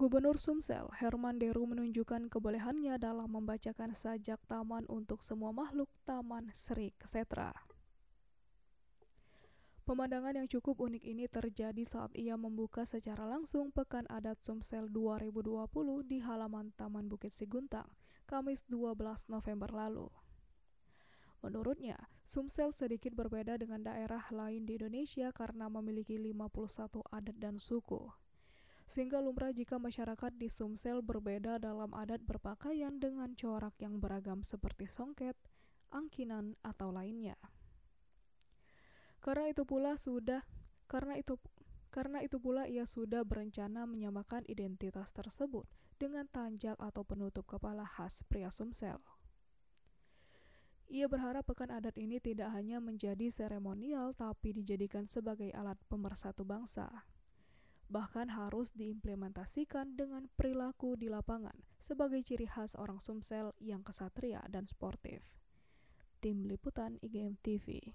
[0.00, 6.96] Gubernur Sumsel, Herman Deru menunjukkan kebolehannya dalam membacakan sajak taman untuk semua makhluk Taman Sri
[6.96, 7.52] Kesetra.
[9.84, 15.68] Pemandangan yang cukup unik ini terjadi saat ia membuka secara langsung Pekan Adat Sumsel 2020
[16.08, 17.92] di halaman Taman Bukit Siguntang,
[18.24, 20.08] Kamis 12 November lalu.
[21.44, 28.29] Menurutnya, Sumsel sedikit berbeda dengan daerah lain di Indonesia karena memiliki 51 adat dan suku.
[28.90, 34.90] Sehingga lumrah jika masyarakat di Sumsel berbeda dalam adat berpakaian dengan corak yang beragam seperti
[34.90, 35.38] songket,
[35.94, 37.38] angkinan, atau lainnya.
[39.22, 40.42] Karena itu pula sudah
[40.90, 41.38] karena itu
[41.94, 45.70] karena itu pula ia sudah berencana menyamakan identitas tersebut
[46.02, 48.98] dengan tanjak atau penutup kepala khas pria Sumsel.
[50.90, 56.90] Ia berharap pekan adat ini tidak hanya menjadi seremonial tapi dijadikan sebagai alat pemersatu bangsa.
[57.90, 64.70] Bahkan harus diimplementasikan dengan perilaku di lapangan sebagai ciri khas orang Sumsel yang kesatria dan
[64.70, 65.26] sportif.
[66.22, 67.90] Tim Liputan IGM TV